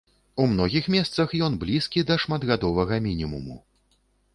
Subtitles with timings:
[0.43, 3.65] У многіх месцах ён блізкі да шматгадовага мінімуму.